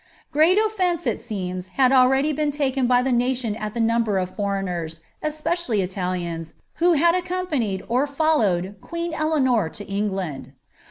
Oreat 0.33 0.57
oflijncc, 0.57 1.05
it 1.05 1.19
seems, 1.19 1.67
had 1.77 1.91
tJready 1.91 2.35
been 2.35 2.49
taken 2.49 2.87
by 2.87 3.03
the 3.03 3.11
nation 3.11 3.53
tl 3.53 3.71
lb« 3.71 3.75
nniubor 3.87 4.19
of 4.23 4.35
foreigners, 4.35 5.01
especially 5.21 5.87
lialians, 5.87 6.53
who 6.77 6.93
had 6.93 7.13
accompwiied, 7.13 7.83
oi 7.87 8.07
fol 8.07 8.39
lowed, 8.39 8.79
ijueen 8.81 9.13
Eleanor 9.13 9.69
to 9.69 9.85
Rutland. 9.85 10.53